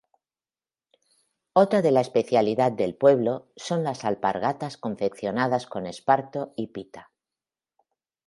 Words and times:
Otra 1.53 1.83
de 1.83 1.91
la 1.91 2.01
especialidad 2.01 2.71
del 2.71 2.95
pueblo, 2.95 3.51
son 3.55 3.83
las 3.83 4.03
alpargatas 4.03 4.77
confeccionadas 4.77 5.67
con 5.67 5.85
esparto 5.85 6.53
y 6.55 6.69
pita. 6.73 7.11